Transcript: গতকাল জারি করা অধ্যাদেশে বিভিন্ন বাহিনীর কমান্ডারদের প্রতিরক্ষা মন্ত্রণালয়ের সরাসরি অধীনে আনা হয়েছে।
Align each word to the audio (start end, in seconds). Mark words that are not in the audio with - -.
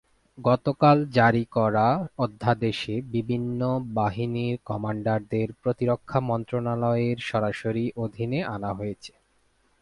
গতকাল 0.37 0.97
জারি 1.11 1.43
করা 1.51 1.87
অধ্যাদেশে 2.17 2.95
বিভিন্ন 3.11 3.59
বাহিনীর 3.93 4.55
কমান্ডারদের 4.65 5.47
প্রতিরক্ষা 5.61 6.19
মন্ত্রণালয়ের 6.29 7.17
সরাসরি 7.29 7.85
অধীনে 8.03 8.39
আনা 8.55 8.71
হয়েছে। 8.73 9.13